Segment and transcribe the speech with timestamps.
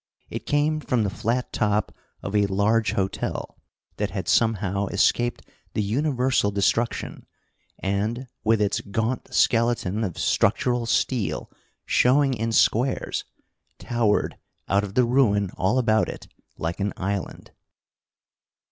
[0.31, 3.59] It came from the flat top of a large hotel
[3.97, 7.27] that had somehow escaped the universal destruction,
[7.77, 11.51] and, with its gaunt skeleton of structural steel
[11.85, 13.25] showing in squares,
[13.77, 16.27] towered out of the ruin all about it
[16.57, 17.51] like an island.